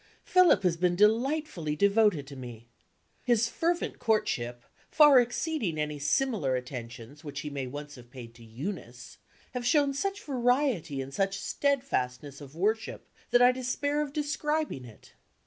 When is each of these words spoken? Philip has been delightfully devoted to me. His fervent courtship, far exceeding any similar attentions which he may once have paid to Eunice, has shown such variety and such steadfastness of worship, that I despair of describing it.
Philip 0.23 0.63
has 0.63 0.77
been 0.77 0.95
delightfully 0.95 1.75
devoted 1.75 2.25
to 2.25 2.35
me. 2.35 2.67
His 3.23 3.47
fervent 3.47 3.99
courtship, 3.99 4.63
far 4.89 5.19
exceeding 5.19 5.77
any 5.79 5.99
similar 5.99 6.55
attentions 6.55 7.23
which 7.23 7.41
he 7.41 7.51
may 7.51 7.67
once 7.67 7.93
have 7.93 8.09
paid 8.09 8.33
to 8.33 8.43
Eunice, 8.43 9.19
has 9.53 9.67
shown 9.67 9.93
such 9.93 10.23
variety 10.23 11.01
and 11.03 11.13
such 11.13 11.37
steadfastness 11.37 12.41
of 12.41 12.55
worship, 12.55 13.09
that 13.29 13.43
I 13.43 13.51
despair 13.51 14.01
of 14.01 14.11
describing 14.11 14.85
it. 14.85 15.13